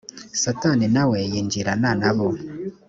satani 0.41 0.85
na 0.93 1.03
we 1.09 1.19
yinjirana 1.31 1.91
na 2.01 2.11
bo 2.15 2.27